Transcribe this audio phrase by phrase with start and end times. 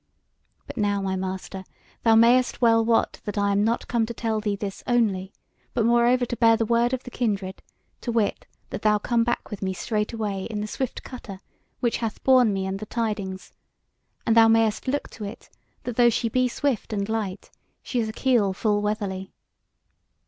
[0.65, 1.63] But now, my master,
[2.01, 5.31] thou mayst well wot that I am not come to tell thee this only,
[5.75, 7.61] but moreover to bear the word of the kindred,
[8.01, 11.39] to wit that thou come back with me straightway in the swift cutter
[11.81, 13.53] which hath borne me and the tidings;
[14.25, 15.51] and thou mayst look to it,
[15.83, 17.51] that though she be swift and light,
[17.83, 19.31] she is a keel full weatherly."